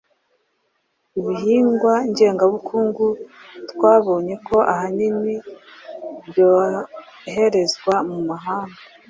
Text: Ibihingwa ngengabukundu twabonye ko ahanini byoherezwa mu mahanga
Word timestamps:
Ibihingwa 1.19 1.93
ngengabukundu 2.09 3.05
twabonye 3.71 4.33
ko 4.47 4.57
ahanini 4.73 5.35
byoherezwa 6.27 7.95
mu 8.09 8.19
mahanga 8.29 8.79